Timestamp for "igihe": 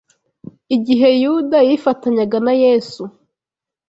0.75-1.07